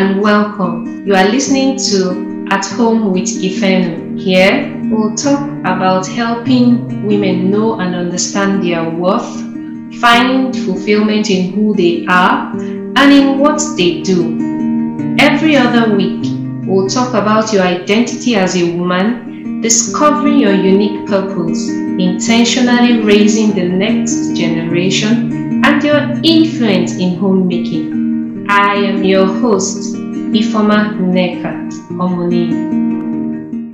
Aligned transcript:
and 0.00 0.18
welcome. 0.22 1.06
You 1.06 1.14
are 1.14 1.28
listening 1.28 1.76
to 1.90 2.46
At 2.50 2.64
Home 2.68 3.12
with 3.12 3.28
Ifeno. 3.28 4.18
Here, 4.18 4.74
we'll 4.90 5.14
talk 5.14 5.46
about 5.60 6.06
helping 6.06 7.06
women 7.06 7.50
know 7.50 7.78
and 7.80 7.94
understand 7.94 8.64
their 8.64 8.88
worth, 8.88 9.30
find 10.00 10.56
fulfillment 10.56 11.28
in 11.28 11.52
who 11.52 11.74
they 11.74 12.06
are, 12.06 12.50
and 12.56 13.12
in 13.12 13.38
what 13.40 13.60
they 13.76 14.00
do. 14.00 14.38
Every 15.20 15.56
other 15.56 15.94
week, 15.94 16.24
we'll 16.66 16.88
talk 16.88 17.10
about 17.10 17.52
your 17.52 17.64
identity 17.64 18.36
as 18.36 18.56
a 18.56 18.74
woman, 18.78 19.60
discovering 19.60 20.38
your 20.38 20.54
unique 20.54 21.06
purpose, 21.08 21.68
intentionally 21.68 23.02
raising 23.02 23.54
the 23.54 23.68
next 23.68 24.34
generation, 24.34 25.62
and 25.62 25.82
your 25.84 26.18
influence 26.24 26.94
in 26.94 27.18
homemaking. 27.18 28.09
I 28.52 28.74
am 28.74 29.04
your 29.04 29.26
host, 29.26 29.94
Ifoma 29.94 30.98
Nekat 30.98 31.70
Omoni. 32.02 32.50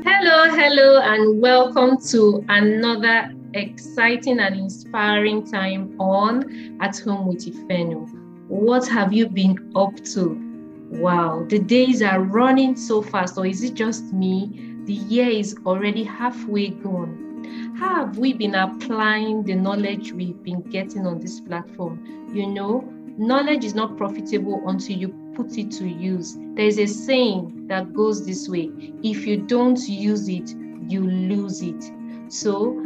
Hello, 0.05 0.51
hello, 0.55 1.01
and 1.01 1.41
welcome 1.41 1.97
to 2.09 2.45
another 2.51 3.33
exciting 3.55 4.39
and 4.39 4.55
inspiring 4.55 5.51
time 5.51 5.99
on 5.99 6.77
At 6.83 6.99
Home 6.99 7.27
with 7.27 7.47
Ifeno. 7.47 8.07
What 8.49 8.87
have 8.89 9.15
you 9.15 9.30
been 9.30 9.73
up 9.75 9.97
to? 10.12 10.39
Wow, 10.91 11.47
the 11.49 11.59
days 11.59 12.02
are 12.02 12.21
running 12.21 12.77
so 12.77 13.01
fast, 13.01 13.38
or 13.38 13.47
is 13.47 13.63
it 13.63 13.73
just 13.73 14.13
me? 14.13 14.77
The 14.85 14.93
year 14.93 15.30
is 15.30 15.57
already 15.65 16.05
halfway 16.05 16.69
gone. 16.69 17.74
How 17.79 18.05
have 18.05 18.19
we 18.19 18.35
been 18.35 18.55
applying 18.55 19.43
the 19.43 19.55
knowledge 19.55 20.13
we've 20.13 20.43
been 20.43 20.61
getting 20.61 21.07
on 21.07 21.19
this 21.19 21.41
platform? 21.41 22.29
You 22.35 22.49
know, 22.49 22.93
knowledge 23.19 23.65
is 23.65 23.75
not 23.75 23.97
profitable 23.97 24.62
until 24.69 24.97
you 24.97 25.09
put 25.34 25.57
it 25.59 25.70
to 25.73 25.87
use. 25.87 26.37
There 26.55 26.66
is 26.66 26.79
a 26.79 26.87
saying 26.87 27.66
that 27.69 27.93
goes 27.93 28.27
this 28.27 28.48
way 28.48 28.70
if 29.02 29.27
you 29.27 29.38
don't 29.38 29.79
use 29.88 30.29
it, 30.29 30.54
you 30.88 31.02
lose 31.02 31.63
it. 31.63 31.93
So, 32.29 32.82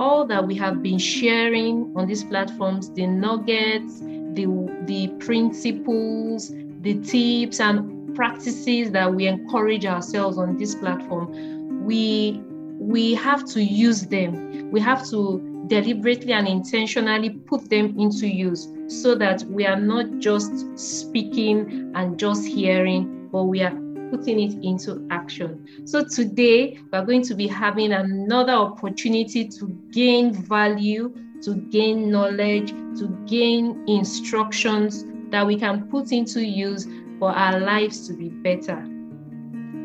all 0.00 0.26
that 0.26 0.46
we 0.46 0.54
have 0.56 0.82
been 0.82 0.98
sharing 0.98 1.92
on 1.96 2.06
these 2.06 2.24
platforms, 2.24 2.90
the 2.90 3.06
nuggets, 3.06 4.00
the, 4.00 4.82
the 4.86 5.08
principles, 5.18 6.52
the 6.80 7.00
tips, 7.02 7.60
and 7.60 8.14
practices 8.14 8.90
that 8.92 9.12
we 9.14 9.26
encourage 9.26 9.84
ourselves 9.86 10.38
on 10.38 10.56
this 10.56 10.74
platform, 10.74 11.84
we 11.84 12.42
we 12.78 13.14
have 13.14 13.44
to 13.44 13.62
use 13.62 14.02
them. 14.02 14.70
We 14.72 14.80
have 14.80 15.08
to 15.10 15.64
deliberately 15.68 16.32
and 16.32 16.48
intentionally 16.48 17.30
put 17.30 17.70
them 17.70 17.96
into 17.98 18.26
use 18.26 18.66
so 18.92 19.14
that 19.14 19.42
we 19.44 19.66
are 19.66 19.80
not 19.80 20.18
just 20.18 20.78
speaking 20.78 21.92
and 21.94 22.18
just 22.18 22.44
hearing, 22.44 23.28
but 23.32 23.44
we 23.44 23.62
are 23.62 23.74
putting 24.10 24.40
it 24.40 24.64
into 24.64 25.06
action. 25.10 25.66
So 25.86 26.04
today 26.04 26.78
we're 26.92 27.04
going 27.04 27.22
to 27.22 27.34
be 27.34 27.46
having 27.46 27.92
another 27.92 28.52
opportunity 28.52 29.48
to 29.48 29.66
gain 29.90 30.34
value, 30.34 31.14
to 31.42 31.54
gain 31.54 32.10
knowledge, 32.10 32.70
to 32.98 33.08
gain 33.26 33.84
instructions 33.88 35.04
that 35.30 35.46
we 35.46 35.56
can 35.58 35.88
put 35.88 36.12
into 36.12 36.44
use 36.44 36.86
for 37.18 37.30
our 37.30 37.58
lives 37.58 38.06
to 38.08 38.12
be 38.12 38.28
better. 38.28 38.76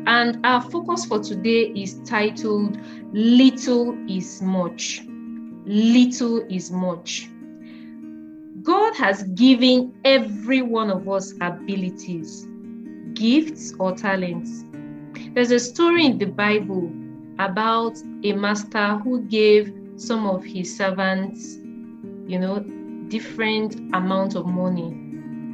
And 0.06 0.38
our 0.44 0.60
focus 0.60 1.04
for 1.06 1.20
today 1.20 1.72
is 1.74 2.00
titled 2.04 2.78
Little 3.12 3.96
is 4.08 4.42
Much 4.42 5.02
little 5.68 6.38
is 6.48 6.70
much. 6.70 7.28
God 8.68 8.94
has 8.96 9.22
given 9.22 9.94
every 10.04 10.60
one 10.60 10.90
of 10.90 11.08
us 11.08 11.32
abilities, 11.40 12.46
gifts, 13.14 13.72
or 13.78 13.92
talents. 13.96 14.62
There's 15.32 15.52
a 15.52 15.58
story 15.58 16.04
in 16.04 16.18
the 16.18 16.26
Bible 16.26 16.92
about 17.38 17.96
a 18.24 18.34
master 18.34 18.98
who 18.98 19.22
gave 19.22 19.72
some 19.96 20.26
of 20.26 20.44
his 20.44 20.76
servants, 20.76 21.56
you 22.26 22.38
know, 22.38 22.58
different 23.08 23.76
amount 23.94 24.34
of 24.34 24.44
money. 24.44 24.94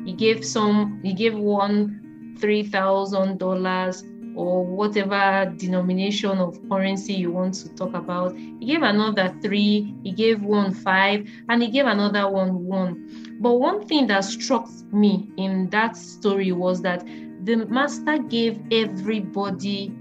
He 0.04 0.12
gave 0.12 0.44
some, 0.44 0.98
he 1.04 1.12
gave 1.12 1.36
one 1.36 2.36
three 2.40 2.64
thousand 2.64 3.38
dollars, 3.38 4.02
or 4.36 4.64
whatever 4.64 5.52
denomination 5.56 6.38
of 6.38 6.58
currency 6.68 7.14
you 7.14 7.30
want 7.30 7.54
to 7.54 7.68
talk 7.74 7.94
about. 7.94 8.36
He 8.36 8.66
gave 8.66 8.82
another 8.82 9.34
three, 9.42 9.94
he 10.02 10.12
gave 10.12 10.42
one 10.42 10.72
five, 10.72 11.28
and 11.48 11.62
he 11.62 11.68
gave 11.68 11.86
another 11.86 12.28
one 12.30 12.64
one. 12.64 13.38
But 13.40 13.54
one 13.54 13.86
thing 13.86 14.06
that 14.08 14.24
struck 14.24 14.68
me 14.92 15.30
in 15.36 15.70
that 15.70 15.96
story 15.96 16.52
was 16.52 16.82
that 16.82 17.04
the 17.44 17.66
master 17.68 18.18
gave 18.18 18.60
everybody 18.72 19.92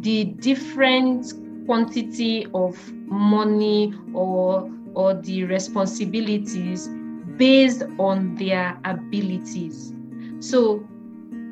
the 0.00 0.24
different 0.24 1.32
quantity 1.66 2.46
of 2.54 2.92
money 3.06 3.94
or 4.12 4.70
or 4.94 5.14
the 5.14 5.44
responsibilities 5.44 6.88
based 7.36 7.82
on 7.98 8.34
their 8.36 8.78
abilities. 8.84 9.92
So 10.40 10.86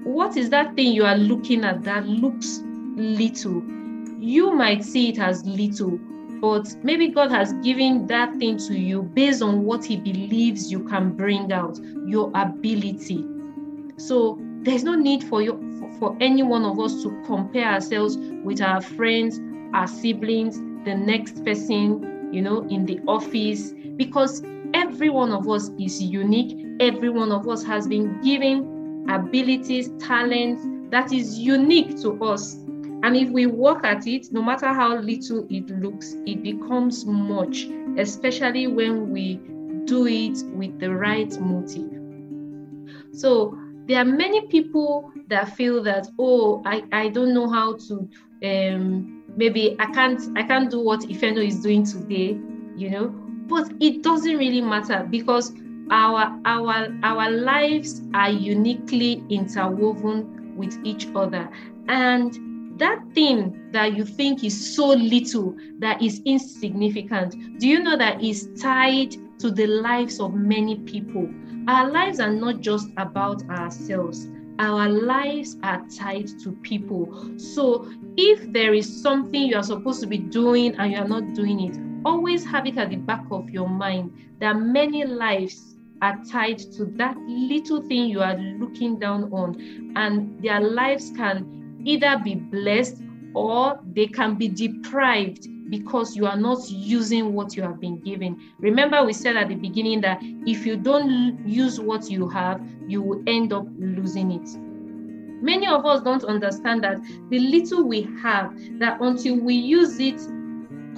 what 0.04 0.36
is 0.36 0.50
that 0.50 0.74
thing 0.74 0.92
you 0.92 1.04
are 1.04 1.16
looking 1.16 1.64
at 1.64 1.84
that 1.84 2.06
looks 2.06 2.60
little? 2.96 3.62
You 4.18 4.52
might 4.52 4.84
see 4.84 5.10
it 5.10 5.18
as 5.18 5.44
little, 5.44 5.98
but 6.40 6.74
maybe 6.82 7.08
God 7.08 7.30
has 7.30 7.52
given 7.64 8.06
that 8.08 8.36
thing 8.36 8.58
to 8.58 8.78
you 8.78 9.02
based 9.02 9.42
on 9.42 9.64
what 9.64 9.84
He 9.84 9.96
believes 9.96 10.70
you 10.70 10.80
can 10.84 11.12
bring 11.12 11.52
out, 11.52 11.78
your 12.06 12.30
ability. 12.34 13.24
So 13.96 14.38
there's 14.62 14.84
no 14.84 14.94
need 14.94 15.24
for 15.24 15.42
you 15.42 15.58
for 15.98 16.16
any 16.20 16.42
one 16.42 16.64
of 16.64 16.80
us 16.80 17.02
to 17.02 17.22
compare 17.24 17.66
ourselves 17.66 18.16
with 18.44 18.60
our 18.60 18.80
friends, 18.80 19.40
our 19.74 19.86
siblings, 19.86 20.58
the 20.84 20.94
next 20.94 21.44
person, 21.44 22.30
you 22.32 22.42
know, 22.42 22.62
in 22.68 22.86
the 22.86 22.98
office, 23.06 23.72
because 23.96 24.42
every 24.74 25.10
one 25.10 25.30
of 25.30 25.48
us 25.48 25.70
is 25.78 26.02
unique. 26.02 26.58
Every 26.80 27.10
one 27.10 27.30
of 27.30 27.46
us 27.48 27.62
has 27.64 27.86
been 27.86 28.20
given 28.22 28.71
abilities, 29.08 29.90
talents 29.98 30.64
that 30.90 31.12
is 31.12 31.38
unique 31.38 32.00
to 32.02 32.22
us. 32.24 32.54
And 33.04 33.16
if 33.16 33.30
we 33.30 33.46
work 33.46 33.84
at 33.84 34.06
it, 34.06 34.32
no 34.32 34.42
matter 34.42 34.68
how 34.68 34.96
little 34.96 35.46
it 35.50 35.68
looks, 35.70 36.14
it 36.26 36.42
becomes 36.42 37.04
much, 37.04 37.66
especially 37.98 38.68
when 38.68 39.10
we 39.10 39.40
do 39.86 40.06
it 40.06 40.38
with 40.54 40.78
the 40.78 40.90
right 40.90 41.32
motive. 41.40 41.90
So 43.12 43.58
there 43.86 43.98
are 44.00 44.04
many 44.04 44.46
people 44.46 45.10
that 45.28 45.56
feel 45.56 45.82
that, 45.82 46.08
oh, 46.18 46.62
I, 46.64 46.84
I 46.92 47.08
don't 47.08 47.34
know 47.34 47.48
how 47.48 47.76
to 47.88 48.08
um 48.44 49.22
maybe 49.36 49.76
I 49.78 49.86
can't 49.86 50.20
I 50.36 50.42
can't 50.42 50.70
do 50.70 50.80
what 50.80 51.00
Ifeno 51.00 51.44
is 51.44 51.60
doing 51.60 51.84
today, 51.84 52.38
you 52.76 52.90
know. 52.90 53.08
But 53.48 53.72
it 53.80 54.02
doesn't 54.02 54.36
really 54.36 54.60
matter 54.60 55.06
because 55.10 55.52
our 55.92 56.40
our 56.46 56.88
our 57.02 57.30
lives 57.30 58.00
are 58.14 58.30
uniquely 58.30 59.22
interwoven 59.28 60.56
with 60.56 60.74
each 60.84 61.06
other. 61.14 61.50
And 61.88 62.78
that 62.78 63.04
thing 63.14 63.70
that 63.72 63.94
you 63.94 64.06
think 64.06 64.42
is 64.42 64.74
so 64.74 64.88
little 64.88 65.54
that 65.80 66.00
is 66.00 66.22
insignificant 66.24 67.36
do 67.60 67.68
you 67.68 67.80
know 67.80 67.98
that 67.98 68.22
is 68.24 68.48
tied 68.58 69.14
to 69.38 69.50
the 69.50 69.66
lives 69.66 70.18
of 70.18 70.32
many 70.32 70.76
people? 70.76 71.28
Our 71.68 71.90
lives 71.90 72.20
are 72.20 72.32
not 72.32 72.60
just 72.60 72.88
about 72.96 73.48
ourselves. 73.50 74.28
Our 74.58 74.88
lives 74.88 75.58
are 75.62 75.84
tied 75.94 76.28
to 76.42 76.52
people. 76.62 77.38
So 77.38 77.90
if 78.16 78.52
there 78.52 78.72
is 78.72 79.02
something 79.02 79.42
you 79.42 79.56
are 79.56 79.62
supposed 79.62 80.00
to 80.00 80.06
be 80.06 80.18
doing 80.18 80.74
and 80.76 80.92
you 80.92 80.98
are 80.98 81.08
not 81.08 81.34
doing 81.34 81.60
it 81.60 81.78
always 82.04 82.44
have 82.44 82.66
it 82.66 82.76
at 82.78 82.90
the 82.90 82.96
back 82.96 83.24
of 83.30 83.48
your 83.50 83.68
mind 83.68 84.12
that 84.40 84.54
many 84.54 85.04
lives 85.04 85.71
are 86.02 86.18
tied 86.28 86.58
to 86.58 86.84
that 86.84 87.16
little 87.28 87.80
thing 87.80 88.08
you 88.10 88.20
are 88.20 88.36
looking 88.36 88.98
down 88.98 89.32
on, 89.32 89.92
and 89.96 90.42
their 90.42 90.60
lives 90.60 91.12
can 91.16 91.80
either 91.84 92.20
be 92.22 92.34
blessed 92.34 93.00
or 93.34 93.80
they 93.94 94.06
can 94.06 94.34
be 94.34 94.48
deprived 94.48 95.48
because 95.70 96.14
you 96.16 96.26
are 96.26 96.36
not 96.36 96.58
using 96.68 97.32
what 97.32 97.56
you 97.56 97.62
have 97.62 97.80
been 97.80 97.98
given. 98.00 98.38
Remember, 98.58 99.02
we 99.04 99.12
said 99.12 99.36
at 99.36 99.48
the 99.48 99.54
beginning 99.54 100.00
that 100.02 100.18
if 100.20 100.66
you 100.66 100.76
don't 100.76 101.48
use 101.48 101.80
what 101.80 102.10
you 102.10 102.28
have, 102.28 102.60
you 102.86 103.00
will 103.00 103.22
end 103.26 103.52
up 103.52 103.64
losing 103.78 104.32
it. 104.32 104.48
Many 105.42 105.66
of 105.68 105.86
us 105.86 106.02
don't 106.02 106.24
understand 106.24 106.84
that 106.84 107.00
the 107.30 107.38
little 107.38 107.84
we 107.84 108.02
have, 108.20 108.54
that 108.80 109.00
until 109.00 109.40
we 109.40 109.54
use 109.54 109.98
it 109.98 110.20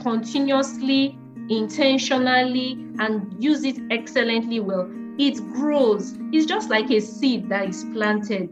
continuously 0.03 1.19
intentionally 1.49 2.73
and 2.99 3.43
use 3.43 3.65
it 3.65 3.79
excellently 3.91 4.61
well, 4.61 4.91
it 5.19 5.37
grows. 5.53 6.17
It's 6.33 6.47
just 6.47 6.71
like 6.71 6.91
a 6.91 7.01
seed 7.01 7.49
that 7.49 7.69
is 7.69 7.85
planted. 7.93 8.49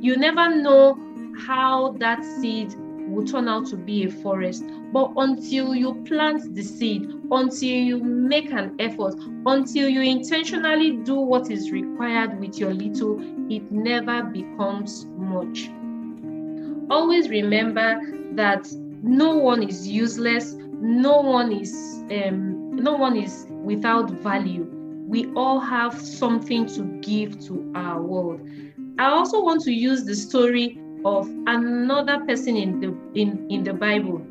You 0.00 0.16
never 0.16 0.54
know 0.54 0.98
how 1.46 1.92
that 1.98 2.24
seed 2.24 2.74
will 3.08 3.24
turn 3.24 3.48
out 3.48 3.66
to 3.66 3.76
be 3.76 4.04
a 4.04 4.10
forest. 4.10 4.64
But 4.92 5.12
until 5.16 5.74
you 5.74 6.02
plant 6.06 6.54
the 6.54 6.62
seed, 6.62 7.10
until 7.30 7.68
you 7.68 7.98
make 7.98 8.50
an 8.52 8.76
effort, 8.78 9.14
until 9.46 9.88
you 9.88 10.00
intentionally 10.00 10.92
do 11.04 11.16
what 11.16 11.50
is 11.50 11.70
required 11.70 12.38
with 12.38 12.58
your 12.58 12.72
little, 12.72 13.20
it 13.50 13.70
never 13.70 14.22
becomes 14.22 15.06
much. 15.16 15.70
Always 16.90 17.28
remember 17.28 18.00
that 18.32 18.66
no 19.04 19.36
one 19.36 19.62
is 19.62 19.86
useless, 19.86 20.54
no 20.80 21.20
one 21.20 21.52
is 21.52 22.02
um, 22.10 22.74
no 22.74 22.94
one 22.94 23.16
is 23.16 23.46
without 23.50 24.10
value. 24.10 24.66
We 25.06 25.30
all 25.34 25.60
have 25.60 26.00
something 26.00 26.66
to 26.68 26.82
give 27.02 27.38
to 27.46 27.70
our 27.74 28.02
world. 28.02 28.40
I 28.98 29.10
also 29.10 29.42
want 29.42 29.62
to 29.64 29.72
use 29.72 30.04
the 30.04 30.14
story 30.14 30.80
of 31.04 31.28
another 31.46 32.20
person 32.24 32.56
in 32.56 32.80
the 32.80 32.96
in, 33.14 33.46
in 33.50 33.62
the 33.62 33.74
Bible. 33.74 34.22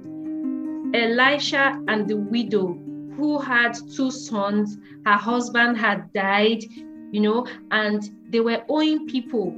Elisha 0.95 1.79
and 1.87 2.07
the 2.07 2.17
widow 2.17 2.77
who 3.15 3.39
had 3.39 3.77
two 3.95 4.09
sons. 4.09 4.77
Her 5.05 5.17
husband 5.17 5.77
had 5.77 6.11
died, 6.13 6.63
you 7.11 7.21
know, 7.21 7.45
and 7.69 8.09
they 8.29 8.39
were 8.39 8.63
owing 8.69 9.07
people. 9.07 9.55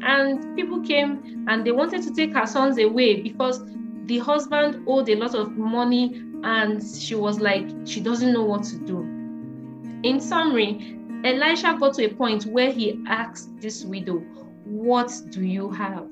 And 0.00 0.56
people 0.56 0.80
came 0.80 1.44
and 1.48 1.66
they 1.66 1.72
wanted 1.72 2.02
to 2.04 2.14
take 2.14 2.32
her 2.32 2.46
sons 2.46 2.78
away 2.78 3.20
because 3.20 3.62
the 4.06 4.18
husband 4.18 4.84
owed 4.86 5.08
a 5.08 5.16
lot 5.16 5.34
of 5.34 5.52
money 5.56 6.22
and 6.42 6.82
she 6.82 7.14
was 7.14 7.40
like, 7.40 7.68
she 7.84 8.00
doesn't 8.00 8.32
know 8.32 8.44
what 8.44 8.64
to 8.64 8.76
do. 8.78 9.00
In 10.02 10.20
summary, 10.20 10.98
Elisha 11.24 11.76
got 11.80 11.94
to 11.94 12.04
a 12.04 12.14
point 12.14 12.44
where 12.44 12.70
he 12.70 13.02
asked 13.08 13.58
this 13.60 13.84
widow, 13.84 14.18
What 14.66 15.10
do 15.30 15.42
you 15.42 15.70
have? 15.70 16.06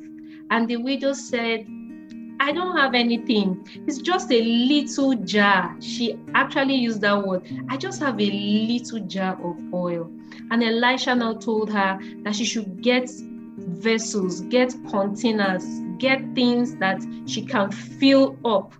And 0.50 0.66
the 0.66 0.76
widow 0.76 1.12
said, 1.12 1.66
I 2.40 2.50
don't 2.50 2.76
have 2.76 2.94
anything. 2.94 3.64
It's 3.86 3.98
just 3.98 4.32
a 4.32 4.42
little 4.42 5.14
jar. 5.14 5.76
She 5.80 6.18
actually 6.34 6.74
used 6.74 7.00
that 7.02 7.24
word. 7.24 7.42
I 7.68 7.76
just 7.76 8.00
have 8.00 8.20
a 8.20 8.30
little 8.30 9.00
jar 9.00 9.38
of 9.44 9.56
oil. 9.72 10.10
And 10.50 10.64
Elisha 10.64 11.14
now 11.14 11.34
told 11.34 11.70
her 11.70 12.00
that 12.24 12.34
she 12.34 12.44
should 12.44 12.82
get 12.82 13.08
vessels, 13.66 14.40
get 14.42 14.74
containers, 14.90 15.64
get 15.98 16.20
things 16.34 16.76
that 16.76 17.00
she 17.26 17.42
can 17.42 17.70
fill 17.70 18.36
up. 18.44 18.74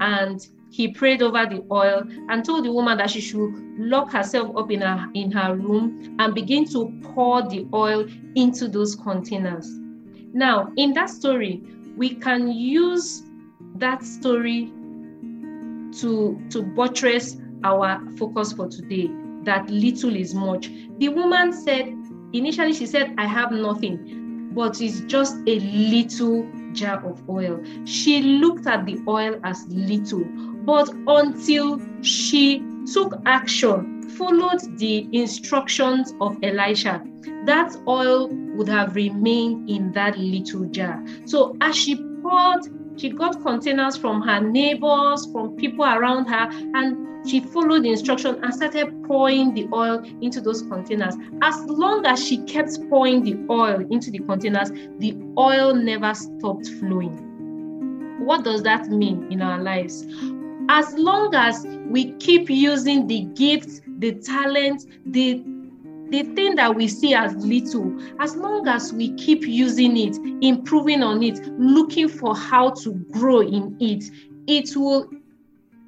And 0.00 0.46
he 0.70 0.88
prayed 0.88 1.22
over 1.22 1.46
the 1.46 1.64
oil 1.72 2.02
and 2.28 2.44
told 2.44 2.64
the 2.64 2.72
woman 2.72 2.98
that 2.98 3.10
she 3.10 3.20
should 3.20 3.52
lock 3.78 4.12
herself 4.12 4.54
up 4.56 4.70
in 4.70 4.82
her 4.82 5.08
in 5.14 5.30
her 5.32 5.56
room 5.56 6.16
and 6.18 6.34
begin 6.34 6.66
to 6.66 6.92
pour 7.14 7.42
the 7.48 7.66
oil 7.72 8.06
into 8.34 8.68
those 8.68 8.94
containers. 8.94 9.68
Now, 10.32 10.72
in 10.76 10.92
that 10.92 11.10
story, 11.10 11.62
we 11.96 12.10
can 12.10 12.52
use 12.52 13.24
that 13.76 14.04
story 14.04 14.66
to 16.00 16.40
to 16.50 16.62
buttress 16.62 17.38
our 17.64 18.00
focus 18.16 18.52
for 18.52 18.68
today 18.68 19.10
that 19.44 19.68
little 19.70 20.14
is 20.14 20.34
much. 20.34 20.70
The 20.98 21.08
woman 21.08 21.52
said 21.52 21.96
initially 22.32 22.72
she 22.72 22.86
said 22.86 23.14
I 23.18 23.26
have 23.26 23.50
nothing, 23.50 24.17
but 24.58 24.80
it's 24.80 25.02
just 25.02 25.36
a 25.46 25.60
little 25.60 26.44
jar 26.72 26.98
of 27.06 27.22
oil. 27.30 27.62
She 27.84 28.20
looked 28.22 28.66
at 28.66 28.86
the 28.86 28.98
oil 29.06 29.38
as 29.44 29.64
little, 29.68 30.24
but 30.64 30.90
until 31.06 31.80
she 32.02 32.60
took 32.92 33.22
action, 33.24 34.02
followed 34.18 34.58
the 34.78 35.08
instructions 35.12 36.12
of 36.20 36.36
Elisha, 36.42 37.00
that 37.44 37.76
oil 37.86 38.30
would 38.56 38.68
have 38.68 38.96
remained 38.96 39.70
in 39.70 39.92
that 39.92 40.18
little 40.18 40.64
jar. 40.64 41.04
So 41.24 41.56
as 41.60 41.76
she 41.76 41.94
poured, 42.20 42.64
she 42.98 43.10
got 43.10 43.40
containers 43.40 43.96
from 43.96 44.22
her 44.22 44.40
neighbors, 44.40 45.30
from 45.30 45.54
people 45.54 45.84
around 45.84 46.24
her, 46.24 46.48
and 46.74 47.17
she 47.28 47.40
followed 47.40 47.84
the 47.84 47.90
instruction 47.90 48.42
and 48.42 48.54
started 48.54 49.04
pouring 49.04 49.54
the 49.54 49.68
oil 49.72 50.02
into 50.22 50.40
those 50.40 50.62
containers. 50.62 51.14
As 51.42 51.56
long 51.66 52.06
as 52.06 52.24
she 52.24 52.38
kept 52.44 52.78
pouring 52.88 53.22
the 53.22 53.36
oil 53.52 53.86
into 53.90 54.10
the 54.10 54.20
containers, 54.20 54.70
the 54.98 55.16
oil 55.36 55.74
never 55.74 56.14
stopped 56.14 56.68
flowing. 56.80 57.16
What 58.24 58.44
does 58.44 58.62
that 58.62 58.88
mean 58.88 59.30
in 59.30 59.42
our 59.42 59.62
lives? 59.62 60.06
As 60.70 60.92
long 60.94 61.34
as 61.34 61.66
we 61.86 62.12
keep 62.14 62.50
using 62.50 63.06
the 63.06 63.22
gifts, 63.34 63.80
the 63.98 64.12
talent, 64.12 64.86
the 65.06 65.44
the 66.10 66.22
thing 66.34 66.54
that 66.54 66.74
we 66.74 66.88
see 66.88 67.12
as 67.12 67.34
little, 67.36 67.94
as 68.18 68.34
long 68.34 68.66
as 68.66 68.94
we 68.94 69.12
keep 69.16 69.42
using 69.46 69.94
it, 69.94 70.16
improving 70.42 71.02
on 71.02 71.22
it, 71.22 71.46
looking 71.58 72.08
for 72.08 72.34
how 72.34 72.70
to 72.70 72.94
grow 73.10 73.40
in 73.40 73.76
it, 73.78 74.04
it 74.46 74.74
will 74.74 75.10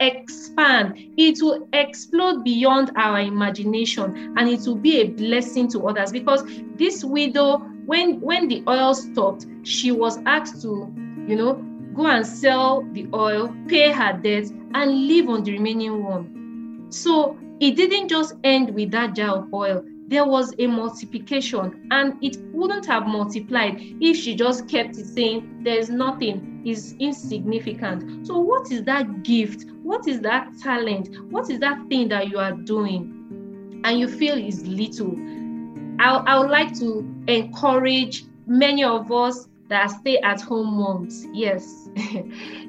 expand, 0.01 0.95
it 1.17 1.43
will 1.43 1.69
explode 1.73 2.43
beyond 2.43 2.91
our 2.97 3.21
imagination, 3.21 4.35
and 4.37 4.49
it 4.49 4.61
will 4.67 4.77
be 4.77 5.01
a 5.01 5.09
blessing 5.09 5.69
to 5.69 5.87
others. 5.87 6.11
Because 6.11 6.43
this 6.77 7.05
widow, 7.05 7.59
when 7.87 8.21
when 8.21 8.49
the 8.49 8.63
oil 8.67 8.95
stopped, 8.95 9.47
she 9.63 9.93
was 9.93 10.19
asked 10.27 10.63
to, 10.63 10.93
you 11.29 11.37
know, 11.37 11.55
go 11.95 12.07
and 12.07 12.27
sell 12.27 12.83
the 12.93 13.07
oil, 13.15 13.55
pay 13.69 13.93
her 13.93 14.19
debt, 14.23 14.51
and 14.75 15.07
live 15.07 15.29
on 15.29 15.45
the 15.45 15.53
remaining 15.53 16.03
one. 16.03 16.87
So 16.91 17.39
it 17.61 17.77
didn't 17.77 18.09
just 18.09 18.35
end 18.43 18.75
with 18.75 18.91
that 18.93 19.15
jar 19.15 19.39
of 19.39 19.53
oil 19.53 19.85
there 20.11 20.27
was 20.27 20.53
a 20.59 20.67
multiplication 20.67 21.87
and 21.93 22.17
it 22.21 22.37
wouldn't 22.53 22.85
have 22.85 23.07
multiplied 23.07 23.77
if 24.01 24.17
she 24.17 24.35
just 24.35 24.69
kept 24.69 24.99
it 24.99 25.07
saying 25.07 25.63
there's 25.63 25.89
nothing 25.89 26.61
is 26.67 26.97
insignificant 26.99 28.27
so 28.27 28.37
what 28.39 28.71
is 28.73 28.83
that 28.83 29.23
gift 29.23 29.65
what 29.91 30.07
is 30.07 30.21
that 30.21 30.49
talent? 30.63 31.09
What 31.33 31.51
is 31.51 31.59
that 31.59 31.89
thing 31.89 32.09
that 32.11 32.29
you 32.29 32.39
are 32.39 32.53
doing? 32.53 33.83
And 33.83 33.99
you 33.99 34.07
feel 34.07 34.39
is 34.39 34.65
little. 34.65 35.17
I, 35.99 36.23
I 36.29 36.39
would 36.39 36.49
like 36.49 36.79
to 36.79 37.01
encourage 37.27 38.23
many 38.47 38.85
of 38.85 39.11
us 39.11 39.49
that 39.69 39.91
stay 39.91 40.19
at 40.19 40.43
home 40.43 40.75
moms. 40.75 41.27
Yes. 41.33 41.89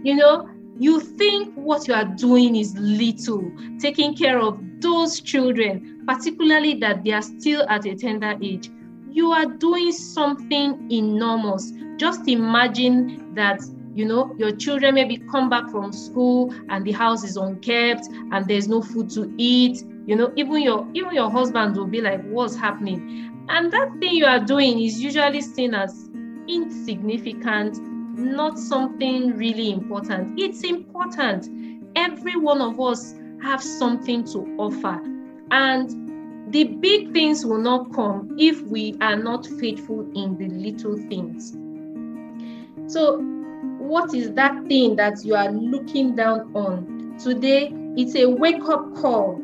You 0.04 0.16
know 0.16 0.50
you 0.80 1.00
think 1.00 1.54
what 1.54 1.88
you 1.88 1.94
are 1.94 2.06
doing 2.06 2.56
is 2.56 2.76
little, 2.76 3.52
taking 3.80 4.16
care 4.16 4.40
of 4.40 4.60
those 4.80 5.22
children, 5.22 6.04
particularly 6.08 6.74
that 6.80 7.04
they 7.04 7.12
are 7.12 7.22
still 7.22 7.68
at 7.70 7.86
a 7.86 7.94
tender 7.94 8.36
age. 8.42 8.68
You 9.12 9.32
are 9.32 9.46
doing 9.46 9.92
something 9.92 10.92
enormous. 10.92 11.72
Just 11.98 12.28
imagine 12.28 13.36
that 13.36 13.62
you 13.94 14.06
know 14.06 14.34
your 14.38 14.56
children 14.56 14.96
maybe 14.96 15.18
come 15.18 15.50
back 15.50 15.70
from 15.70 15.92
school 15.92 16.54
and 16.70 16.86
the 16.86 16.92
house 16.92 17.24
is 17.24 17.38
unkept 17.38 18.08
and 18.32 18.48
there's 18.48 18.68
no 18.68 18.82
food 18.82 19.10
to 19.10 19.34
eat 19.38 19.84
you 20.06 20.16
know 20.16 20.32
even 20.36 20.62
your 20.62 20.88
even 20.94 21.14
your 21.14 21.30
husband 21.30 21.76
will 21.76 21.88
be 21.88 22.02
like 22.02 22.22
what's 22.28 22.56
happening 22.56 23.46
and 23.50 23.72
that 23.72 23.90
thing 24.00 24.14
you 24.14 24.26
are 24.26 24.40
doing 24.40 24.82
is 24.82 25.02
usually 25.02 25.42
seen 25.42 25.74
as 25.74 26.10
insignificant 26.48 27.78
not 28.16 28.60
something 28.60 29.36
really 29.38 29.72
important. 29.72 30.40
It's 30.40 30.64
important. 30.64 31.50
Every 31.96 32.36
one 32.36 32.62
of 32.62 32.80
us 32.80 33.16
have 33.42 33.62
something 33.62 34.24
to 34.26 34.56
offer. 34.58 35.02
And 35.52 36.54
the 36.54 36.66
big 36.66 37.14
things 37.14 37.46
will 37.46 37.60
not 37.60 37.94
come 37.94 38.36
if 38.38 38.62
we 38.64 38.98
are 39.02 39.16
not 39.16 39.46
faithful 39.46 40.02
in 40.16 40.38
the 40.38 40.48
little 40.48 40.98
things. 40.98 41.58
So, 42.92 43.20
what 43.92 44.14
is 44.14 44.32
that 44.32 44.66
thing 44.68 44.96
that 44.96 45.26
you 45.26 45.36
are 45.36 45.52
looking 45.52 46.16
down 46.16 46.50
on? 46.56 47.18
Today, 47.22 47.74
it's 47.98 48.16
a 48.16 48.26
wake 48.26 48.64
up 48.70 48.96
call. 48.96 49.38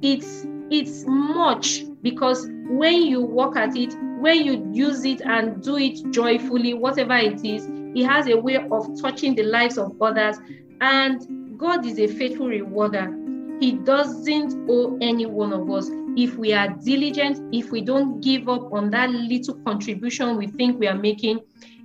It's 0.00 0.46
it's 0.70 1.04
much 1.06 1.82
because 2.00 2.48
when 2.70 3.02
you 3.02 3.20
work 3.20 3.54
at 3.56 3.76
it, 3.76 3.94
when 4.20 4.42
you 4.42 4.66
use 4.72 5.04
it 5.04 5.20
and 5.20 5.62
do 5.62 5.76
it 5.76 6.00
joyfully, 6.10 6.72
whatever 6.72 7.14
it 7.14 7.44
is, 7.44 7.66
it 7.94 8.06
has 8.06 8.26
a 8.26 8.38
way 8.38 8.56
of 8.56 9.00
touching 9.02 9.34
the 9.34 9.42
lives 9.42 9.76
of 9.76 10.00
others. 10.00 10.38
And 10.80 11.58
God 11.58 11.84
is 11.84 11.98
a 11.98 12.06
faithful 12.06 12.48
rewarder. 12.48 13.14
He 13.60 13.72
doesn't 13.72 14.66
owe 14.70 14.96
any 15.02 15.26
one 15.26 15.52
of 15.52 15.70
us. 15.70 15.90
If 16.16 16.38
we 16.38 16.54
are 16.54 16.68
diligent, 16.68 17.54
if 17.54 17.70
we 17.70 17.82
don't 17.82 18.22
give 18.22 18.48
up 18.48 18.72
on 18.72 18.88
that 18.92 19.10
little 19.10 19.56
contribution 19.56 20.38
we 20.38 20.46
think 20.46 20.80
we 20.80 20.88
are 20.88 20.96
making, 20.96 21.40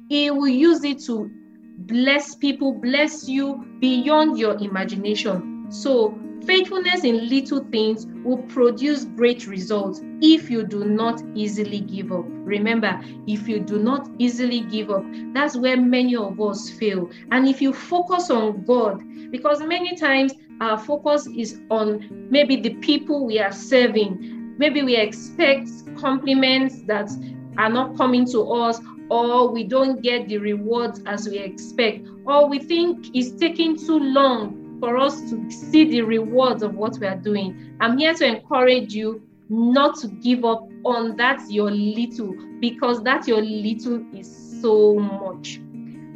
He 0.07 0.31
will 0.31 0.47
use 0.47 0.85
it 0.85 0.99
to 1.07 1.29
bless 1.87 2.35
people, 2.35 2.73
bless 2.73 3.27
you 3.27 3.65
beyond 3.79 4.37
your 4.37 4.57
imagination. 4.57 5.67
So 5.69 6.17
Faithfulness 6.45 7.03
in 7.03 7.29
little 7.29 7.63
things 7.65 8.07
will 8.23 8.39
produce 8.43 9.05
great 9.05 9.45
results 9.45 10.01
if 10.21 10.49
you 10.49 10.63
do 10.63 10.83
not 10.83 11.21
easily 11.35 11.81
give 11.81 12.11
up. 12.11 12.25
Remember, 12.27 12.99
if 13.27 13.47
you 13.47 13.59
do 13.59 13.77
not 13.77 14.09
easily 14.17 14.61
give 14.61 14.89
up, 14.89 15.05
that's 15.33 15.55
where 15.55 15.77
many 15.77 16.15
of 16.15 16.41
us 16.41 16.67
fail. 16.67 17.11
And 17.31 17.47
if 17.47 17.61
you 17.61 17.73
focus 17.73 18.31
on 18.31 18.63
God, 18.63 19.03
because 19.29 19.61
many 19.61 19.95
times 19.95 20.33
our 20.61 20.79
focus 20.79 21.27
is 21.27 21.61
on 21.69 22.27
maybe 22.31 22.55
the 22.55 22.73
people 22.75 23.25
we 23.25 23.39
are 23.39 23.51
serving, 23.51 24.55
maybe 24.57 24.81
we 24.81 24.95
expect 24.95 25.69
compliments 25.95 26.81
that 26.87 27.11
are 27.57 27.69
not 27.69 27.97
coming 27.97 28.25
to 28.31 28.41
us, 28.41 28.79
or 29.09 29.49
we 29.49 29.63
don't 29.63 30.01
get 30.01 30.27
the 30.27 30.37
rewards 30.37 31.01
as 31.05 31.27
we 31.27 31.37
expect, 31.37 32.07
or 32.25 32.47
we 32.47 32.59
think 32.59 33.07
it's 33.13 33.31
taking 33.39 33.77
too 33.77 33.99
long 33.99 34.77
for 34.79 34.97
us 34.97 35.19
to 35.29 35.51
see 35.51 35.85
the 35.85 36.01
rewards 36.01 36.63
of 36.63 36.75
what 36.75 36.97
we 36.99 37.07
are 37.07 37.17
doing. 37.17 37.75
I'm 37.79 37.97
here 37.97 38.13
to 38.15 38.25
encourage 38.25 38.93
you 38.93 39.21
not 39.49 39.99
to 39.99 40.07
give 40.07 40.45
up 40.45 40.67
on 40.85 41.17
that 41.17 41.41
your 41.51 41.69
little 41.69 42.33
because 42.59 43.03
that 43.03 43.27
your 43.27 43.41
little 43.41 44.03
is 44.15 44.59
so 44.61 44.95
much. 44.95 45.59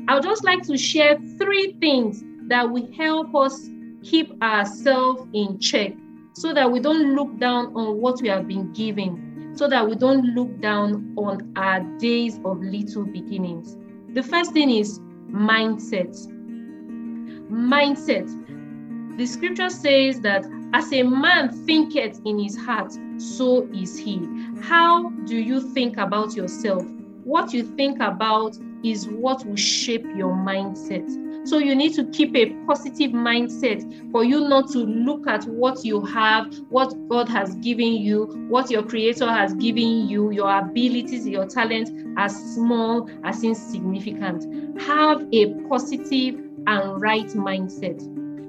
I 0.08 0.16
would 0.16 0.24
just 0.24 0.44
like 0.44 0.64
to 0.64 0.78
share 0.78 1.20
three 1.38 1.76
things 1.82 2.24
that 2.48 2.70
will 2.70 2.90
help 2.94 3.36
us 3.36 3.70
keep 4.04 4.42
ourselves 4.42 5.28
in 5.34 5.60
check 5.60 5.94
so 6.34 6.54
that 6.54 6.72
we 6.72 6.80
don't 6.80 7.16
look 7.16 7.38
down 7.40 7.76
on 7.76 8.00
what 8.00 8.22
we 8.22 8.30
have 8.30 8.48
been 8.48 8.72
given, 8.74 9.25
so 9.56 9.68
that 9.70 9.88
we 9.88 9.96
don't 9.96 10.36
look 10.36 10.60
down 10.60 11.14
on 11.18 11.52
our 11.56 11.80
days 11.98 12.40
of 12.46 12.62
little 12.62 13.06
beginnings. 13.06 13.78
The 14.14 14.24
first 14.24 14.52
thing 14.54 14.70
is 14.70 15.00
mindset. 15.30 16.16
Mindset. 17.50 18.28
The 19.18 19.26
scripture 19.26 19.70
says 19.70 20.20
that 20.22 20.46
as 20.74 20.92
a 20.92 21.04
man 21.04 21.50
thinketh 21.66 22.20
in 22.26 22.38
his 22.38 22.58
heart, 22.58 22.94
so 23.18 23.68
is 23.74 23.98
he. 23.98 24.22
How 24.62 25.10
do 25.26 25.38
you 25.38 25.62
think 25.62 25.98
about 25.98 26.36
yourself? 26.36 26.84
What 27.24 27.54
you 27.54 27.64
think 27.64 28.02
about 28.02 28.58
is 28.84 29.08
what 29.08 29.46
will 29.46 29.56
shape 29.56 30.06
your 30.16 30.34
mindset. 30.34 31.25
So 31.46 31.60
you 31.60 31.76
need 31.76 31.94
to 31.96 32.06
keep 32.06 32.36
a 32.36 32.48
positive 32.66 33.12
mindset 33.12 34.12
for 34.12 34.24
you 34.24 34.48
not 34.48 34.70
to 34.72 34.80
look 34.80 35.28
at 35.28 35.46
what 35.46 35.86
you 35.86 36.04
have, 36.06 36.54
what 36.70 36.94
God 37.08 37.30
has 37.30 37.56
given 37.56 37.94
you, 37.94 38.26
what 38.50 38.70
your 38.72 38.84
creator 38.84 39.30
has 39.30 39.54
given 39.54 40.10
you, 40.10 40.32
your 40.32 40.58
abilities, 40.58 41.28
your 41.28 41.46
talents 41.46 41.92
as 42.18 42.36
small, 42.56 43.10
as 43.24 43.44
insignificant. 43.44 44.82
Have 44.82 45.28
a 45.32 45.54
positive 45.70 46.36
and 46.68 47.02
right 47.02 47.28
mindset. 47.28 48.00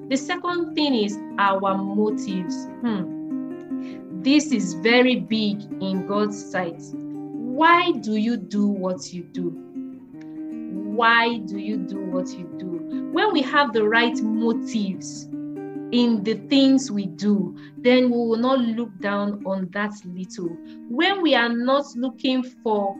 The 0.09 0.15
second 0.15 0.73
thing 0.73 0.95
is 0.95 1.17
our 1.37 1.77
motives. 1.77 2.65
Hmm 2.81 3.17
this 4.27 4.51
is 4.51 4.73
very 4.73 5.15
big 5.15 5.61
in 5.81 6.05
God's 6.05 6.51
sight. 6.51 6.81
Why 6.93 7.91
do 7.93 8.17
you 8.17 8.35
do 8.35 8.67
what 8.67 9.13
you 9.13 9.23
do? 9.23 9.51
Why 10.97 11.37
do 11.37 11.57
you 11.57 11.77
do 11.77 11.99
what 12.01 12.27
you 12.29 12.43
do? 12.59 12.76
When 13.11 13.33
we 13.33 13.41
have 13.43 13.73
the 13.73 13.87
right 13.87 14.21
motives 14.21 15.25
in 15.91 16.23
the 16.23 16.35
things 16.49 16.91
we 16.91 17.05
do, 17.07 17.55
then 17.77 18.11
we 18.11 18.17
will 18.17 18.37
not 18.37 18.59
look 18.59 18.97
down 18.99 19.43
on 19.45 19.69
that 19.71 19.93
little. 20.05 20.49
When 20.89 21.21
we 21.21 21.33
are 21.33 21.49
not 21.49 21.85
looking 21.95 22.43
for 22.43 22.95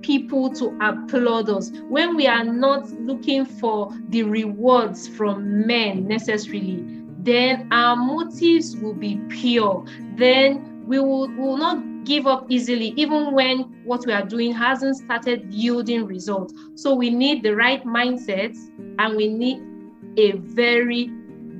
people 0.00 0.50
to 0.54 0.76
applaud 0.80 1.50
us, 1.50 1.70
when 1.88 2.16
we 2.16 2.26
are 2.26 2.44
not 2.44 2.90
looking 3.00 3.44
for 3.44 3.92
the 4.08 4.22
rewards 4.22 5.08
from 5.08 5.66
men 5.66 6.06
necessarily, 6.06 6.82
then 7.18 7.68
our 7.70 7.96
motives 7.96 8.76
will 8.76 8.94
be 8.94 9.16
pure. 9.28 9.84
Then 10.16 10.84
we 10.86 10.98
will, 11.00 11.28
will 11.36 11.56
not 11.56 11.78
give 12.04 12.26
up 12.26 12.46
easily, 12.48 12.92
even 12.96 13.32
when 13.32 13.82
what 13.84 14.06
we 14.06 14.12
are 14.12 14.24
doing 14.24 14.52
hasn't 14.52 14.96
started 14.96 15.52
yielding 15.52 16.06
results. 16.06 16.54
So 16.74 16.94
we 16.94 17.10
need 17.10 17.42
the 17.42 17.54
right 17.54 17.84
mindset 17.84 18.56
and 18.98 19.16
we 19.16 19.28
need 19.28 19.62
a 20.16 20.32
very 20.38 21.10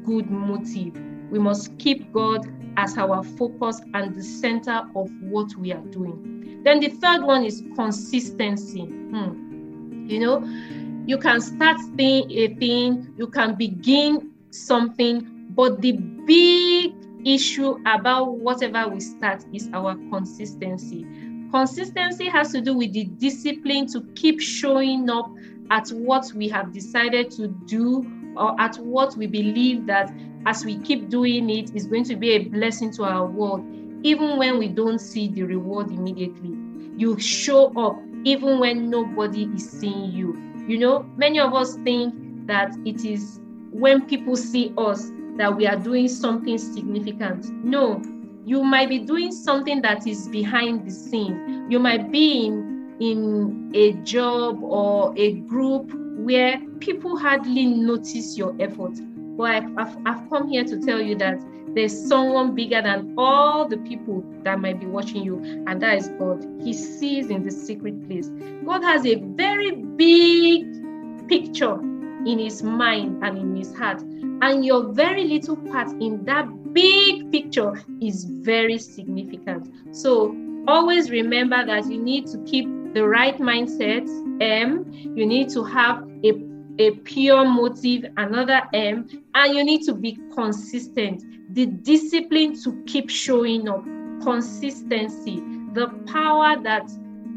good 0.04 0.30
motive. 0.30 0.94
We 1.30 1.38
must 1.38 1.76
keep 1.78 2.12
God 2.12 2.46
as 2.76 2.98
our 2.98 3.22
focus 3.22 3.80
and 3.94 4.14
the 4.14 4.22
center 4.22 4.82
of 4.94 5.10
what 5.22 5.54
we 5.56 5.72
are 5.72 5.84
doing. 5.86 6.60
Then 6.64 6.80
the 6.80 6.88
third 6.88 7.22
one 7.22 7.44
is 7.44 7.62
consistency. 7.74 8.82
Hmm. 8.82 10.06
You 10.08 10.20
know, 10.20 11.04
you 11.06 11.18
can 11.18 11.40
start 11.40 11.80
thing, 11.96 12.30
a 12.30 12.54
thing, 12.54 13.12
you 13.16 13.26
can 13.26 13.54
begin 13.54 14.32
something, 14.50 15.46
but 15.50 15.80
the 15.80 15.92
big 15.92 16.94
issue 17.24 17.78
about 17.86 18.38
whatever 18.38 18.88
we 18.88 19.00
start 19.00 19.44
is 19.52 19.68
our 19.72 19.94
consistency. 20.10 21.06
Consistency 21.50 22.28
has 22.28 22.52
to 22.52 22.60
do 22.60 22.76
with 22.76 22.92
the 22.92 23.04
discipline 23.04 23.86
to 23.88 24.02
keep 24.14 24.40
showing 24.40 25.08
up 25.08 25.30
at 25.70 25.88
what 25.90 26.30
we 26.34 26.48
have 26.48 26.72
decided 26.72 27.30
to 27.32 27.48
do 27.66 28.04
or 28.36 28.60
at 28.60 28.76
what 28.76 29.16
we 29.16 29.26
believe 29.26 29.86
that 29.86 30.12
as 30.46 30.64
we 30.64 30.78
keep 30.78 31.08
doing 31.08 31.48
it 31.48 31.74
is 31.74 31.86
going 31.86 32.04
to 32.04 32.16
be 32.16 32.32
a 32.32 32.38
blessing 32.44 32.92
to 32.92 33.04
our 33.04 33.26
world, 33.26 33.64
even 34.02 34.36
when 34.36 34.58
we 34.58 34.68
don't 34.68 34.98
see 34.98 35.28
the 35.28 35.42
reward 35.42 35.90
immediately. 35.90 36.56
You 36.96 37.18
show 37.18 37.72
up 37.76 37.98
even 38.24 38.58
when 38.58 38.90
nobody 38.90 39.44
is 39.54 39.68
seeing 39.70 40.12
you. 40.12 40.36
You 40.66 40.78
know, 40.78 41.02
many 41.16 41.40
of 41.40 41.54
us 41.54 41.76
think 41.76 42.14
that 42.46 42.74
it 42.84 43.04
is 43.04 43.40
when 43.70 44.06
people 44.06 44.36
see 44.36 44.72
us 44.76 45.10
that 45.36 45.56
we 45.56 45.66
are 45.66 45.76
doing 45.76 46.08
something 46.08 46.58
significant. 46.58 47.50
No, 47.64 48.02
you 48.44 48.62
might 48.62 48.88
be 48.88 48.98
doing 48.98 49.32
something 49.32 49.80
that 49.82 50.06
is 50.06 50.28
behind 50.28 50.86
the 50.86 50.90
scene. 50.90 51.66
You 51.70 51.78
might 51.78 52.10
be 52.12 52.46
in, 52.46 52.96
in 53.00 53.72
a 53.74 53.92
job 54.04 54.62
or 54.62 55.14
a 55.16 55.32
group 55.32 55.90
where 56.16 56.60
people 56.80 57.18
hardly 57.18 57.66
notice 57.66 58.36
your 58.36 58.54
effort. 58.60 58.92
But 59.36 59.50
I've, 59.50 59.78
I've, 59.78 59.96
I've 60.06 60.30
come 60.30 60.48
here 60.48 60.64
to 60.64 60.78
tell 60.80 61.00
you 61.00 61.16
that 61.16 61.42
there's 61.74 62.08
someone 62.08 62.54
bigger 62.54 62.80
than 62.80 63.14
all 63.18 63.66
the 63.66 63.78
people 63.78 64.22
that 64.44 64.60
might 64.60 64.78
be 64.78 64.86
watching 64.86 65.24
you, 65.24 65.42
and 65.66 65.82
that 65.82 65.98
is 65.98 66.08
God. 66.20 66.46
He 66.62 66.72
sees 66.72 67.30
in 67.30 67.42
the 67.42 67.50
secret 67.50 68.06
place. 68.06 68.28
God 68.64 68.82
has 68.84 69.04
a 69.04 69.16
very 69.16 69.72
big 69.72 71.28
picture 71.28 71.80
in 72.26 72.38
his 72.38 72.62
mind 72.62 73.24
and 73.24 73.36
in 73.36 73.56
his 73.56 73.74
heart 73.74 74.02
and 74.42 74.64
your 74.64 74.92
very 74.92 75.24
little 75.24 75.56
part 75.56 75.90
in 76.00 76.24
that 76.24 76.46
big 76.72 77.30
picture 77.30 77.80
is 78.00 78.24
very 78.24 78.78
significant. 78.78 79.94
So 79.94 80.34
always 80.66 81.10
remember 81.10 81.64
that 81.64 81.86
you 81.86 82.02
need 82.02 82.26
to 82.28 82.38
keep 82.44 82.66
the 82.94 83.06
right 83.06 83.38
mindset, 83.38 84.08
M. 84.40 84.90
You 84.92 85.26
need 85.26 85.48
to 85.50 85.64
have 85.64 86.08
a, 86.24 86.32
a 86.78 86.90
pure 87.02 87.44
motive, 87.44 88.06
another 88.16 88.62
M, 88.72 89.08
and 89.34 89.54
you 89.54 89.64
need 89.64 89.82
to 89.84 89.94
be 89.94 90.18
consistent. 90.34 91.22
The 91.54 91.66
discipline 91.66 92.60
to 92.62 92.82
keep 92.86 93.10
showing 93.10 93.68
up, 93.68 93.84
consistency, 94.22 95.42
the 95.74 95.88
power 96.06 96.56
that 96.62 96.90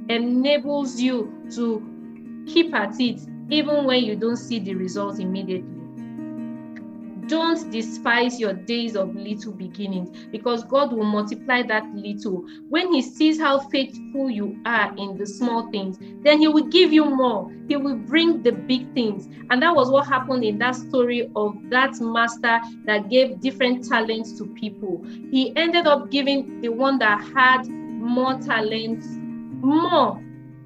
enables 0.09 0.99
you 0.99 1.33
to 1.51 2.45
keep 2.47 2.73
at 2.73 2.99
it 2.99 3.19
even 3.49 3.85
when 3.85 4.03
you 4.03 4.15
don't 4.15 4.37
see 4.37 4.59
the 4.59 4.75
results 4.75 5.19
immediately. 5.19 5.76
Don't 7.27 7.71
despise 7.71 8.39
your 8.39 8.53
days 8.53 8.95
of 8.95 9.15
little 9.15 9.51
beginnings 9.51 10.09
because 10.31 10.63
God 10.63 10.93
will 10.93 11.03
multiply 11.03 11.61
that 11.63 11.85
little. 11.93 12.45
When 12.69 12.93
He 12.93 13.01
sees 13.01 13.39
how 13.39 13.59
faithful 13.59 14.29
you 14.29 14.59
are 14.65 14.95
in 14.97 15.17
the 15.17 15.25
small 15.25 15.69
things, 15.71 15.97
then 16.23 16.39
He 16.39 16.47
will 16.47 16.67
give 16.67 16.93
you 16.93 17.05
more. 17.05 17.51
He 17.67 17.75
will 17.75 17.97
bring 17.97 18.43
the 18.43 18.51
big 18.51 18.93
things. 18.93 19.27
And 19.49 19.61
that 19.61 19.75
was 19.75 19.89
what 19.89 20.07
happened 20.07 20.43
in 20.43 20.57
that 20.59 20.75
story 20.75 21.29
of 21.35 21.57
that 21.69 21.99
master 21.99 22.61
that 22.85 23.09
gave 23.09 23.41
different 23.41 23.87
talents 23.87 24.37
to 24.37 24.45
people. 24.53 25.03
He 25.31 25.53
ended 25.55 25.85
up 25.85 26.09
giving 26.09 26.61
the 26.61 26.69
one 26.69 26.97
that 26.99 27.19
had 27.35 27.67
more 27.67 28.39
talents 28.39 29.07
more 29.61 30.21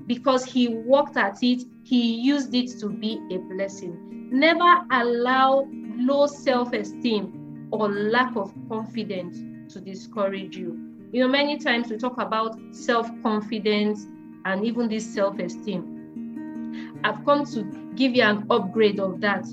because 0.05 0.43
he 0.43 0.67
worked 0.67 1.17
at 1.17 1.41
it, 1.41 1.63
he 1.91 2.21
used 2.21 2.55
it 2.55 2.69
to 2.79 2.87
be 2.87 3.19
a 3.31 3.37
blessing. 3.37 4.29
Never 4.31 4.85
allow 4.91 5.67
low 5.97 6.25
self 6.25 6.71
esteem 6.71 7.67
or 7.69 7.89
lack 7.89 8.33
of 8.37 8.53
confidence 8.69 9.73
to 9.73 9.81
discourage 9.81 10.55
you. 10.55 10.79
You 11.11 11.23
know, 11.23 11.27
many 11.27 11.57
times 11.57 11.89
we 11.89 11.97
talk 11.97 12.17
about 12.17 12.57
self 12.71 13.09
confidence 13.21 14.07
and 14.45 14.63
even 14.63 14.87
this 14.87 15.13
self 15.13 15.37
esteem. 15.37 17.01
I've 17.03 17.25
come 17.25 17.43
to 17.47 17.63
give 17.95 18.15
you 18.15 18.23
an 18.23 18.45
upgrade 18.49 19.01
of 19.01 19.19
that. 19.19 19.45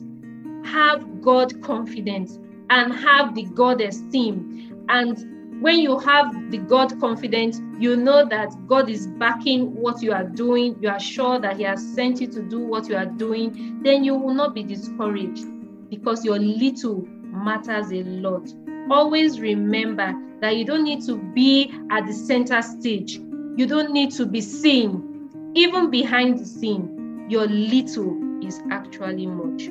Have 0.65 1.21
God 1.21 1.61
confidence 1.61 2.39
and 2.71 2.93
have 2.95 3.35
the 3.35 3.47
God 3.47 3.81
esteem. 3.81 4.85
And 4.89 5.19
when 5.61 5.79
you 5.79 5.99
have 5.99 6.51
the 6.51 6.59
God 6.59 6.99
confidence, 7.01 7.61
you 7.79 7.97
know 7.97 8.25
that 8.25 8.55
God 8.67 8.89
is 8.89 9.07
backing 9.07 9.75
what 9.75 10.03
you 10.03 10.13
are 10.13 10.25
doing. 10.25 10.77
You 10.81 10.89
are 10.91 11.01
sure 11.01 11.41
that 11.41 11.57
He 11.57 11.65
has 11.65 11.83
sent 11.95 12.21
you 12.21 12.29
to 12.29 12.43
do 12.43 12.61
what 12.61 12.89
you 12.89 12.97
are 12.97 13.07
doing. 13.07 13.81
Then 13.83 14.05
you 14.05 14.15
will 14.15 14.35
not 14.35 14.55
be 14.55 14.63
discouraged 14.63 15.47
because 15.91 16.25
your 16.25 16.39
little 16.39 17.05
matters 17.25 17.91
a 17.93 18.03
lot. 18.05 18.49
Always 18.91 19.41
remember 19.41 20.15
that 20.41 20.57
you 20.57 20.65
don't 20.65 20.85
need 20.85 21.05
to 21.07 21.17
be 21.17 21.73
at 21.91 22.07
the 22.07 22.13
center 22.13 22.63
stage. 22.63 23.17
You 23.57 23.67
don't 23.67 23.93
need 23.93 24.13
to 24.13 24.27
be 24.27 24.41
seen. 24.41 25.53
Even 25.55 25.91
behind 25.91 26.39
the 26.39 26.45
scene, 26.45 27.27
your 27.29 27.47
little 27.47 28.47
is 28.47 28.63
actually 28.71 29.27
much. 29.27 29.69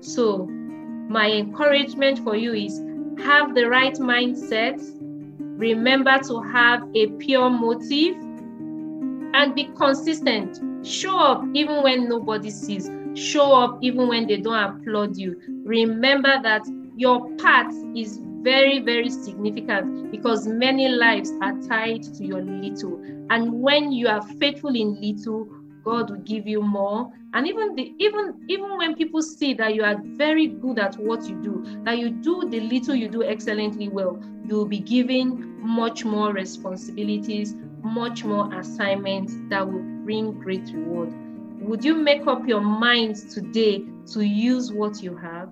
So, 0.00 0.46
my 1.08 1.30
encouragement 1.30 2.18
for 2.18 2.36
you 2.36 2.52
is 2.52 2.82
have 3.24 3.54
the 3.54 3.68
right 3.68 3.94
mindset. 3.94 4.80
Remember 5.58 6.18
to 6.28 6.40
have 6.40 6.84
a 6.94 7.08
pure 7.18 7.50
motive 7.50 8.14
and 9.34 9.54
be 9.56 9.64
consistent. 9.76 10.86
Show 10.86 11.18
up 11.18 11.44
even 11.52 11.82
when 11.82 12.08
nobody 12.08 12.48
sees. 12.48 12.88
Show 13.14 13.52
up 13.52 13.78
even 13.82 14.06
when 14.06 14.28
they 14.28 14.36
don't 14.36 14.54
applaud 14.54 15.16
you. 15.16 15.36
Remember 15.64 16.40
that 16.44 16.64
your 16.96 17.28
part 17.38 17.72
is 17.96 18.20
very, 18.42 18.78
very 18.78 19.10
significant 19.10 20.12
because 20.12 20.46
many 20.46 20.88
lives 20.88 21.32
are 21.42 21.60
tied 21.62 22.04
to 22.04 22.24
your 22.24 22.40
little. 22.40 23.02
And 23.30 23.52
when 23.60 23.90
you 23.90 24.06
are 24.06 24.22
faithful 24.38 24.76
in 24.76 25.00
little, 25.00 25.48
God 25.88 26.10
will 26.10 26.18
give 26.18 26.46
you 26.46 26.60
more. 26.60 27.10
And 27.32 27.46
even 27.46 27.74
the 27.74 27.94
even 27.98 28.44
even 28.48 28.76
when 28.76 28.94
people 28.94 29.22
see 29.22 29.54
that 29.54 29.74
you 29.74 29.82
are 29.82 29.96
very 30.16 30.46
good 30.46 30.78
at 30.78 30.98
what 30.98 31.26
you 31.26 31.36
do, 31.42 31.64
that 31.84 31.98
you 31.98 32.10
do 32.10 32.46
the 32.50 32.60
little 32.60 32.94
you 32.94 33.08
do 33.08 33.22
excellently 33.22 33.88
well, 33.88 34.22
you 34.44 34.54
will 34.56 34.66
be 34.66 34.80
given 34.80 35.58
much 35.60 36.04
more 36.04 36.34
responsibilities, 36.34 37.54
much 37.82 38.22
more 38.22 38.52
assignments 38.52 39.34
that 39.48 39.66
will 39.66 39.82
bring 40.04 40.32
great 40.32 40.70
reward. 40.74 41.10
Would 41.62 41.82
you 41.82 41.94
make 41.94 42.26
up 42.26 42.46
your 42.46 42.60
mind 42.60 43.16
today 43.30 43.82
to 44.12 44.20
use 44.20 44.70
what 44.70 45.02
you 45.02 45.16
have? 45.16 45.48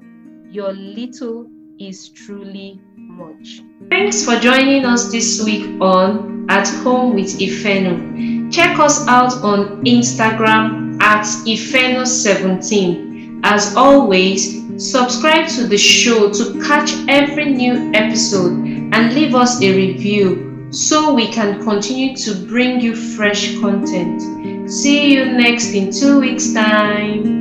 Your 0.50 0.74
little 0.74 1.46
is 1.78 2.10
truly 2.10 2.78
much. 2.94 3.62
Thanks 3.88 4.22
for 4.22 4.38
joining 4.38 4.84
us 4.84 5.10
this 5.10 5.42
week 5.44 5.80
on 5.80 6.35
At 6.48 6.68
Home 6.82 7.14
with 7.14 7.38
Ifeno. 7.38 8.50
Check 8.52 8.78
us 8.78 9.06
out 9.08 9.32
on 9.42 9.84
Instagram 9.84 11.00
at 11.02 11.24
Ifeno17. 11.46 13.40
As 13.42 13.74
always, 13.76 14.62
subscribe 14.78 15.48
to 15.48 15.66
the 15.66 15.78
show 15.78 16.32
to 16.32 16.60
catch 16.62 16.92
every 17.08 17.52
new 17.52 17.90
episode 17.94 18.52
and 18.92 19.14
leave 19.14 19.34
us 19.34 19.60
a 19.62 19.74
review 19.74 20.68
so 20.70 21.14
we 21.14 21.28
can 21.28 21.62
continue 21.62 22.16
to 22.16 22.34
bring 22.46 22.80
you 22.80 22.94
fresh 22.94 23.58
content. 23.60 24.70
See 24.70 25.14
you 25.14 25.26
next 25.26 25.72
in 25.74 25.90
two 25.92 26.20
weeks' 26.20 26.52
time. 26.52 27.35